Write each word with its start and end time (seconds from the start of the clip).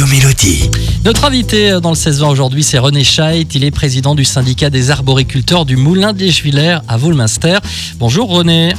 Radio 0.00 0.16
Mélodie. 0.16 0.70
Notre 1.04 1.26
invité 1.26 1.78
dans 1.82 1.90
le 1.90 1.94
16-20 1.94 2.30
aujourd'hui, 2.30 2.62
c'est 2.62 2.78
René 2.78 3.04
Scheidt. 3.04 3.54
Il 3.54 3.64
est 3.64 3.70
président 3.70 4.14
du 4.14 4.24
syndicat 4.24 4.70
des 4.70 4.90
arboriculteurs 4.90 5.66
du 5.66 5.76
Moulin 5.76 6.14
des 6.14 6.30
Juillers 6.30 6.78
à 6.88 6.96
Volminster. 6.96 7.58
Bonjour 7.96 8.30
René. 8.30 8.72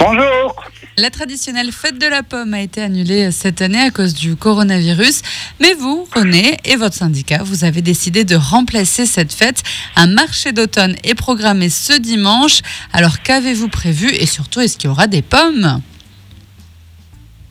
Bonjour. 0.00 0.56
La 0.96 1.10
traditionnelle 1.10 1.70
fête 1.70 2.00
de 2.00 2.06
la 2.06 2.24
pomme 2.24 2.52
a 2.52 2.60
été 2.60 2.82
annulée 2.82 3.30
cette 3.30 3.62
année 3.62 3.78
à 3.78 3.92
cause 3.92 4.12
du 4.12 4.34
coronavirus. 4.34 5.22
Mais 5.60 5.74
vous, 5.74 6.08
René, 6.16 6.56
et 6.64 6.74
votre 6.74 6.96
syndicat, 6.96 7.44
vous 7.44 7.62
avez 7.62 7.80
décidé 7.80 8.24
de 8.24 8.34
remplacer 8.34 9.06
cette 9.06 9.32
fête. 9.32 9.62
Un 9.94 10.08
marché 10.08 10.50
d'automne 10.50 10.96
est 11.04 11.14
programmé 11.14 11.70
ce 11.70 11.92
dimanche. 11.92 12.62
Alors 12.92 13.22
qu'avez-vous 13.22 13.68
prévu 13.68 14.12
et 14.12 14.26
surtout, 14.26 14.58
est-ce 14.58 14.78
qu'il 14.78 14.88
y 14.88 14.90
aura 14.90 15.06
des 15.06 15.22
pommes? 15.22 15.80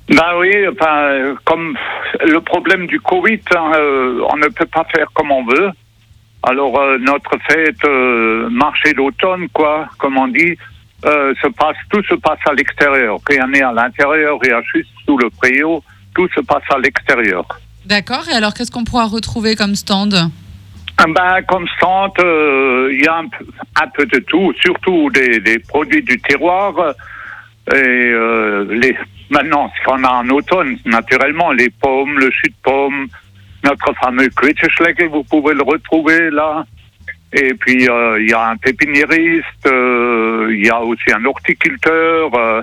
Ben 0.10 0.32
oui, 0.40 0.52
euh, 0.56 1.36
comme 1.46 1.78
le 2.26 2.40
problème 2.42 2.88
du 2.88 3.00
Covid, 3.00 3.40
hein, 3.56 3.72
euh, 3.76 4.22
on 4.32 4.38
ne 4.38 4.48
peut 4.48 4.66
pas 4.66 4.84
faire 4.94 5.08
comme 5.14 5.32
on 5.32 5.46
veut. 5.46 5.70
Alors 6.42 6.80
euh, 6.80 6.98
notre 6.98 7.32
fête, 7.48 7.84
euh, 7.86 8.50
marché 8.50 8.94
d'automne, 8.94 9.48
quoi, 9.50 9.88
comme 10.00 10.18
on 10.18 10.28
dit, 10.28 10.58
euh, 11.06 11.34
se 11.42 11.48
passe, 11.50 11.76
tout 11.92 12.02
se 12.06 12.16
passe 12.16 12.40
à 12.50 12.54
l'extérieur. 12.54 13.20
Rien 13.28 13.48
n'est 13.48 13.62
à 13.62 13.72
l'intérieur, 13.72 14.40
rien 14.42 14.62
juste 14.74 14.90
sous 15.06 15.18
le 15.18 15.30
préau, 15.30 15.84
tout 16.16 16.28
se 16.34 16.42
passe 16.42 16.64
à 16.74 16.80
l'extérieur. 16.80 17.46
D'accord. 17.86 18.24
Et 18.32 18.36
alors, 18.36 18.54
qu'est-ce 18.54 18.72
qu'on 18.72 18.84
pourra 18.86 19.06
retrouver 19.06 19.56
comme 19.56 19.76
stand? 19.76 20.16
Ah 20.98 21.06
Ben, 21.08 21.42
comme 21.48 21.68
stand, 21.78 22.12
il 22.20 23.02
y 23.04 23.08
a 23.08 23.16
un, 23.18 23.28
peu- 23.28 23.46
un 23.82 23.88
peu 23.90 24.06
de 24.06 24.20
tout, 24.20 24.54
surtout 24.60 25.10
des, 25.12 25.40
des 25.40 25.60
produits 25.60 26.04
du 26.04 26.20
terroir. 26.20 26.74
Et 27.74 28.14
les, 28.70 28.98
maintenant, 29.30 29.72
ce 29.78 29.84
qu'on 29.86 30.04
a 30.04 30.10
en 30.10 30.30
automne, 30.30 30.78
naturellement, 30.86 31.52
les 31.52 31.70
pommes, 31.70 32.18
le 32.20 32.30
jus 32.32 32.50
de 32.50 32.56
pomme, 32.64 33.08
notre 33.64 33.94
fameux 34.02 34.30
Quetschleck, 34.30 35.02
vous 35.10 35.24
pouvez 35.24 35.54
le 35.54 35.64
retrouver 35.64 36.30
là. 36.32 36.66
Et 37.34 37.54
puis, 37.54 37.88
euh, 37.88 38.20
il 38.22 38.30
y 38.30 38.34
a 38.34 38.48
un 38.50 38.58
pépiniériste, 38.58 39.68
euh, 39.68 40.48
il 40.52 40.66
y 40.66 40.70
a 40.70 40.80
aussi 40.82 41.12
un 41.14 41.24
horticulteur. 41.26 42.34
euh, 42.36 42.62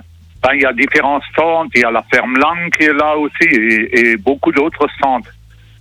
il 0.55 0.61
y 0.63 0.65
a 0.67 0.73
différents 0.73 1.21
stands. 1.33 1.67
Il 1.75 1.81
y 1.81 1.85
a 1.85 1.91
la 1.91 2.03
ferme 2.05 2.37
Lang 2.39 2.71
qui 2.77 2.85
est 2.85 2.93
là 2.93 3.17
aussi 3.17 3.45
et, 3.45 3.99
et 4.11 4.17
beaucoup 4.17 4.53
d'autres 4.53 4.87
stands. 4.97 5.21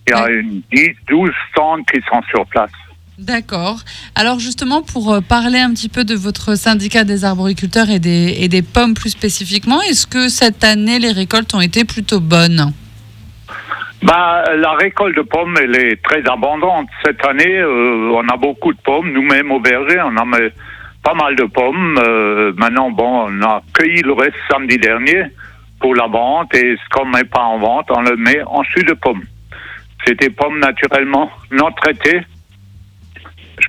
Il 0.08 0.12
y 0.12 0.14
a 0.14 0.24
Ouais. 0.26 0.34
une 0.40 0.62
10, 0.72 0.90
12 1.08 1.32
stands 1.52 1.84
qui 1.84 2.00
sont 2.10 2.22
sur 2.30 2.46
place. 2.48 2.72
D'accord. 3.18 3.78
Alors 4.16 4.40
justement, 4.40 4.82
pour 4.82 5.14
euh, 5.14 5.22
parler 5.22 5.60
un 5.60 5.72
petit 5.72 5.88
peu 5.88 6.04
de 6.04 6.16
votre 6.16 6.56
syndicat 6.56 7.06
des 7.06 7.24
arboriculteurs 7.24 7.90
et 7.90 8.00
des, 8.00 8.62
pommes 8.62 8.94
plus 8.94 9.12
spécifiquement, 9.12 9.82
est-ce 9.82 10.06
que 10.06 10.28
cette 10.28 10.66
année, 10.66 11.00
les 11.00 11.14
récoltes 11.14 11.54
ont 11.56 11.62
été 11.62 11.86
plutôt 11.86 12.20
bonnes? 12.20 12.74
Bah, 14.04 14.44
la 14.58 14.74
récolte 14.74 15.16
de 15.16 15.22
pommes, 15.22 15.56
elle 15.62 15.76
est 15.78 16.04
très 16.04 16.22
abondante. 16.30 16.88
Cette 17.06 17.26
année, 17.26 17.58
euh, 17.58 18.12
on 18.14 18.28
a 18.28 18.36
beaucoup 18.36 18.74
de 18.74 18.80
pommes. 18.84 19.12
Nous-mêmes 19.14 19.50
au 19.50 19.62
verger, 19.62 20.02
on 20.02 20.18
a 20.18 20.26
pas 21.02 21.14
mal 21.14 21.38
de 21.38 21.46
pommes. 21.46 21.98
Euh, 22.06 22.52
maintenant, 22.58 22.92
bon, 22.92 23.28
on 23.30 23.42
a 23.44 23.62
cueilli 23.74 24.02
le 24.02 24.12
reste 24.12 24.36
samedi 24.52 24.78
dernier 24.78 25.24
pour 25.80 25.96
la 25.96 26.08
vente. 26.08 26.54
Et 26.54 26.76
ce 26.76 26.90
qu'on 26.90 27.06
met 27.06 27.24
pas 27.24 27.44
en 27.44 27.60
vente, 27.60 27.88
on 27.92 28.02
le 28.02 28.18
met 28.18 28.44
en 28.46 28.62
jus 28.64 28.84
de 28.84 28.94
pommes. 28.94 29.24
C'est 30.06 30.20
des 30.20 30.30
pommes 30.30 30.60
naturellement 30.60 31.32
non 31.52 31.72
traitées. 31.72 32.22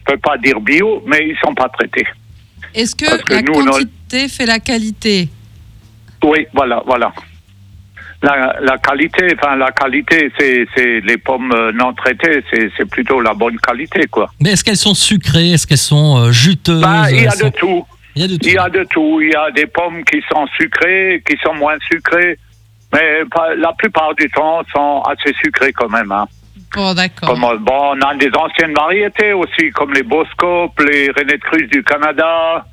Je 0.06 0.12
peux 0.12 0.18
pas 0.18 0.36
dire 0.38 0.60
bio, 0.60 1.02
mais 1.06 1.28
ils 1.28 1.36
sont 1.44 1.54
pas 1.54 1.68
traités. 1.68 2.06
Est-ce 2.74 2.94
que, 2.94 3.06
Parce 3.08 3.22
que 3.22 3.34
la 3.34 3.40
on 3.40 3.64
quantité 3.64 4.28
fait 4.28 4.46
la 4.46 4.58
qualité? 4.60 5.28
Oui, 6.22 6.46
voilà, 6.52 6.82
voilà. 6.86 7.12
La, 8.22 8.56
la 8.62 8.78
qualité, 8.78 9.34
enfin 9.38 9.56
la 9.56 9.70
qualité, 9.72 10.32
c'est 10.38 10.66
c'est 10.74 11.00
les 11.00 11.18
pommes 11.18 11.52
euh, 11.52 11.70
non 11.72 11.92
traitées, 11.92 12.42
c'est 12.50 12.70
c'est 12.76 12.86
plutôt 12.88 13.20
la 13.20 13.34
bonne 13.34 13.58
qualité, 13.58 14.06
quoi. 14.10 14.30
Mais 14.40 14.50
est-ce 14.52 14.64
qu'elles 14.64 14.76
sont 14.78 14.94
sucrées? 14.94 15.50
Est-ce 15.52 15.66
qu'elles 15.66 15.76
sont 15.76 16.16
euh, 16.18 16.32
juteuses? 16.32 16.80
Bah, 16.80 17.10
il 17.10 17.22
y 17.22 17.26
a 17.26 17.30
sont- 17.32 17.46
de 17.46 17.50
tout. 17.50 17.84
Il 18.14 18.22
y 18.22 18.24
a 18.24 18.28
de 18.28 18.36
tout. 18.36 18.48
Il 18.48 18.52
y 18.54 18.58
a 18.58 18.68
de 18.70 18.84
tout. 18.84 19.20
Il 19.20 19.30
y 19.30 19.34
a 19.34 19.50
des 19.50 19.66
pommes 19.66 20.02
qui 20.04 20.22
sont 20.32 20.46
sucrées, 20.56 21.22
qui 21.28 21.36
sont 21.44 21.54
moins 21.54 21.76
sucrées, 21.90 22.38
mais 22.92 23.20
la 23.58 23.72
plupart 23.74 24.14
du 24.14 24.28
temps 24.30 24.62
sont 24.74 25.02
assez 25.02 25.34
sucrées 25.44 25.72
quand 25.74 25.90
même. 25.90 26.10
Hein. 26.10 26.26
Bon, 26.74 26.94
d'accord. 26.94 27.28
Comme, 27.28 27.44
euh, 27.44 27.56
bon, 27.58 27.96
on 27.96 28.00
a 28.00 28.14
des 28.16 28.30
anciennes 28.36 28.74
variétés 28.74 29.32
aussi, 29.32 29.70
comme 29.70 29.92
les 29.92 30.02
Boscopes, 30.02 30.78
les 30.80 31.10
Rainettes 31.10 31.40
Crus 31.40 31.68
du 31.70 31.82
Canada, 31.82 32.66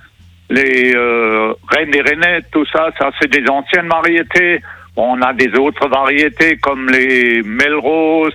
les 0.49 0.93
euh, 0.95 1.53
Reines 1.69 2.01
Rainettes, 2.05 2.47
tout 2.51 2.65
ça, 2.71 2.89
ça 2.99 3.11
c'est 3.19 3.29
des 3.31 3.47
anciennes 3.49 3.87
variétés. 3.87 4.61
Bon, 4.95 5.17
on 5.17 5.21
a 5.21 5.33
des 5.33 5.51
autres 5.57 5.87
variétés 5.87 6.57
comme 6.57 6.89
les 6.89 7.41
Melrose, 7.43 8.33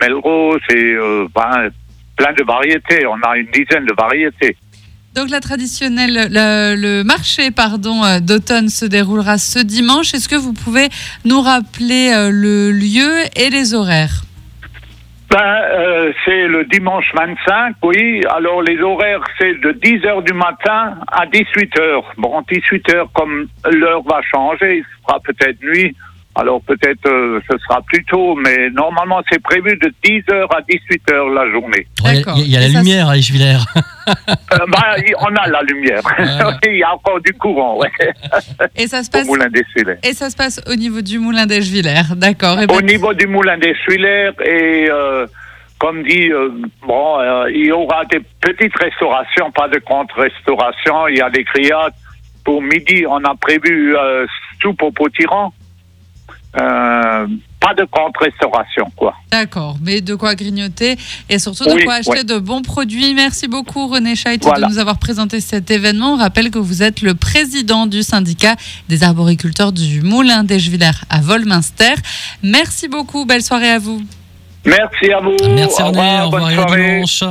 Melrose 0.00 0.60
et 0.70 0.94
euh, 0.94 1.26
ben, 1.34 1.68
plein 2.16 2.32
de 2.32 2.44
variétés. 2.44 3.06
On 3.06 3.20
a 3.28 3.36
une 3.36 3.50
dizaine 3.50 3.84
de 3.84 3.94
variétés. 3.94 4.56
Donc 5.14 5.30
la 5.30 5.40
traditionnelle, 5.40 6.28
le, 6.30 6.76
le 6.76 7.02
marché 7.02 7.50
pardon 7.50 8.04
euh, 8.04 8.20
d'automne 8.20 8.68
se 8.68 8.84
déroulera 8.84 9.38
ce 9.38 9.58
dimanche. 9.58 10.14
Est-ce 10.14 10.28
que 10.28 10.36
vous 10.36 10.52
pouvez 10.52 10.88
nous 11.24 11.40
rappeler 11.40 12.12
euh, 12.14 12.30
le 12.32 12.70
lieu 12.72 13.12
et 13.36 13.50
les 13.50 13.74
horaires? 13.74 14.22
Ben, 15.30 15.60
euh, 15.62 16.12
c'est 16.24 16.46
le 16.46 16.64
dimanche 16.64 17.12
25, 17.14 17.76
oui. 17.82 18.22
Alors, 18.30 18.62
les 18.62 18.80
horaires, 18.80 19.20
c'est 19.38 19.60
de 19.60 19.72
10 19.72 20.06
heures 20.06 20.22
du 20.22 20.32
matin 20.32 20.96
à 21.06 21.26
18 21.26 21.78
heures. 21.78 22.04
Bon, 22.16 22.42
18 22.50 22.94
heures, 22.94 23.10
comme 23.12 23.46
l'heure 23.70 24.02
va 24.04 24.22
changer, 24.22 24.78
il 24.78 24.84
sera 25.02 25.20
peut-être 25.20 25.62
nuit. 25.62 25.94
Alors, 26.38 26.62
peut-être 26.62 27.04
euh, 27.06 27.40
ce 27.50 27.58
sera 27.58 27.82
plus 27.82 28.04
tôt, 28.04 28.36
mais 28.36 28.70
normalement, 28.70 29.20
c'est 29.30 29.42
prévu 29.42 29.76
de 29.76 29.92
10 30.04 30.22
heures 30.32 30.54
à 30.56 30.60
18 30.62 31.12
heures 31.12 31.28
la 31.30 31.50
journée. 31.50 31.86
Ouais. 32.04 32.22
Il 32.36 32.48
y 32.48 32.56
a, 32.56 32.60
y 32.60 32.62
la 32.62 32.70
ça, 32.70 32.78
lumière 32.78 33.08
à 33.08 33.16
Eschwiller. 33.18 33.58
Euh, 34.08 34.56
ben, 34.66 35.02
y- 35.06 35.14
on 35.20 35.36
a 35.36 35.46
la 35.48 35.60
lumière. 35.62 36.00
Voilà. 36.02 36.56
il 36.66 36.78
y 36.78 36.82
a 36.82 36.94
encore 36.94 37.20
du 37.20 37.30
courant, 37.34 37.76
ouais, 37.76 37.90
Et 38.74 38.86
ça 38.86 39.02
se 39.02 39.10
au 39.10 39.12
passe 39.12 39.26
Moulin 39.26 39.48
des 39.50 39.62
et 40.02 40.14
ça 40.14 40.30
se 40.30 40.36
passe 40.36 40.62
au 40.66 40.74
niveau 40.76 41.02
du 41.02 41.18
moulin 41.18 41.44
d'Eschwiller. 41.44 42.00
D'accord. 42.16 42.56
Eh 42.62 42.66
ben, 42.66 42.74
Au 42.74 42.80
niveau 42.80 43.12
du 43.12 43.26
moulin 43.26 43.58
des 43.58 43.74
Suilaires 43.84 44.32
et 44.42 44.88
euh, 44.90 45.26
comme 45.78 46.02
dit, 46.04 46.32
euh, 46.32 46.48
bon, 46.86 47.20
euh, 47.20 47.50
il 47.50 47.66
y 47.66 47.72
aura 47.72 48.06
des 48.06 48.20
petites 48.40 48.76
restaurations, 48.78 49.50
pas 49.52 49.68
de 49.68 49.78
contre-restauration. 49.78 51.08
Il 51.08 51.18
y 51.18 51.20
a 51.20 51.28
des 51.28 51.44
criades. 51.44 51.92
Pour 52.44 52.62
midi, 52.62 53.04
on 53.06 53.22
a 53.24 53.34
prévu 53.34 53.94
euh, 53.94 54.26
soupe 54.62 54.82
au 54.82 54.90
potiron. 54.90 55.52
Euh, 56.56 57.26
pas 57.60 57.74
de 57.74 57.84
contre-restauration, 57.90 58.90
quoi. 58.96 59.14
D'accord, 59.30 59.76
mais 59.82 60.00
de 60.00 60.14
quoi 60.14 60.34
grignoter 60.34 60.96
et 61.28 61.38
surtout 61.38 61.64
de 61.66 61.72
Oui, 61.72 61.84
quoi 61.84 61.94
acheter 61.94 62.10
ouais. 62.10 62.24
de 62.24 62.38
bons 62.38 62.62
produits. 62.62 63.12
Merci 63.14 63.48
beaucoup 63.48 63.86
René 63.86 64.16
Scheidt 64.16 64.42
Voilà. 64.44 64.66
de 64.66 64.72
nous 64.72 64.78
avoir 64.78 64.98
présenté 64.98 65.40
cet 65.40 65.70
événement. 65.70 66.14
On 66.14 66.16
rappelle 66.16 66.50
que 66.50 66.58
vous 66.58 66.82
êtes 66.82 67.02
le 67.02 67.14
président 67.14 67.86
du 67.86 68.02
syndicat 68.02 68.56
des 68.88 69.02
arboriculteurs 69.04 69.72
du 69.72 70.00
Moulin 70.00 70.42
d'Eschwiller 70.44 70.92
à 71.10 71.20
Volminster. 71.20 71.94
Merci 72.42 72.88
beaucoup, 72.88 73.26
belle 73.26 73.42
soirée 73.42 73.70
à 73.70 73.78
vous. 73.78 74.00
Merci 74.64 75.12
à 75.12 75.20
vous. 75.20 75.36
Merci 75.54 75.82
Au 75.82 75.86
René, 75.86 75.98
revoir, 75.98 76.26
au 76.26 76.30
bonne 76.30 76.42
revoir 76.44 76.50
et 76.50 76.54
à 76.54 76.66
soirée. 76.66 76.92
dimanche. 76.94 77.24